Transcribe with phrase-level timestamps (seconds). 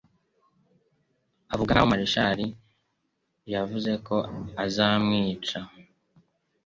[1.53, 2.39] Avuga nk'aho Marshall
[3.53, 4.17] yavuze ko
[4.63, 5.59] azamwica